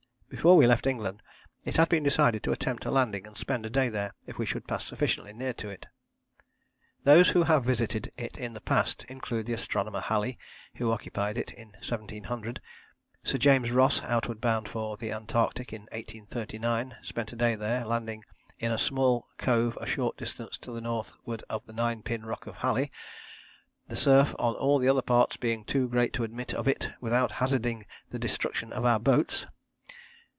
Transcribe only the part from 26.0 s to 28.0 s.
to admit of it without hazarding